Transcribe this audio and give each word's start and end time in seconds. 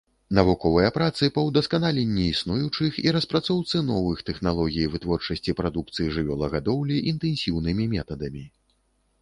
Навуковыя 0.37 0.89
працы 0.95 1.27
па 1.35 1.41
ўдасканаленні 1.49 2.23
існуючых 2.29 2.97
і 3.05 3.13
распрацоўцы 3.17 3.81
новых 3.91 4.23
тэхналогій 4.31 4.89
вытворчасці 4.95 5.57
прадукцыі 5.61 6.11
жывёлагадоўлі 6.17 6.95
інтэнсіўнымі 7.13 7.85
метадамі. 7.95 8.43